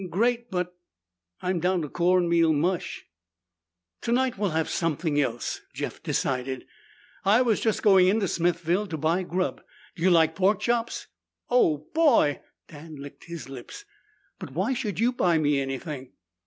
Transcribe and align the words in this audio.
"Great 0.09 0.49
but 0.49 0.75
I'm 1.41 1.59
down 1.59 1.83
to 1.83 1.87
corn 1.87 2.27
meal 2.27 2.53
mush." 2.53 3.05
"Tonight 4.01 4.35
we'll 4.35 4.49
have 4.49 4.67
something 4.67 5.21
else," 5.21 5.61
Jeff 5.75 6.01
decided. 6.01 6.65
"I 7.23 7.43
was 7.43 7.61
just 7.61 7.83
going 7.83 8.07
in 8.07 8.19
to 8.21 8.27
Smithville 8.27 8.87
to 8.87 8.97
buy 8.97 9.21
grub. 9.21 9.61
Do 9.95 10.01
you 10.01 10.09
like 10.09 10.33
pork 10.33 10.59
chops?" 10.59 11.05
"Oh, 11.51 11.87
boy!" 11.93 12.41
Dan 12.67 12.95
licked 12.95 13.25
his 13.25 13.47
lips. 13.47 13.85
"But 14.39 14.53
why 14.53 14.73
should 14.73 14.99
you 14.99 15.11
buy 15.11 15.37
me 15.37 15.59
anything?" 15.59 16.13